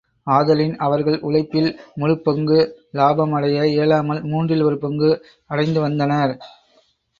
[0.27, 1.69] ஆதலின் அவர்கள் உழைப்பில்
[1.93, 2.57] முழுப்பங்கு
[2.91, 5.11] இலாபம் அடைய இயலாமல், மூன்றில் ஒரு பங்கு
[5.49, 6.35] அடைந்துவந்தனர்.